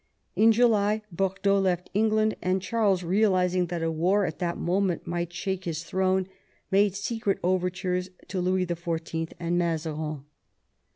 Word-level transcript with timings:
In 0.35 0.51
July 0.51 1.03
Bordeaux 1.11 1.59
left 1.59 1.91
England, 1.93 2.35
and 2.41 2.59
Charles, 2.59 3.03
realising 3.03 3.67
that 3.67 3.83
a 3.83 3.91
war 3.91 4.25
at 4.25 4.39
that 4.39 4.57
moment 4.57 5.05
might 5.05 5.31
shake 5.31 5.65
his 5.65 5.83
throne, 5.83 6.25
made 6.71 6.95
secret 6.95 7.37
overtures 7.43 8.09
to 8.29 8.41
Louis 8.41 8.65
XIV. 8.65 9.33
and 9.39 9.59
Mazarin. 9.59 10.23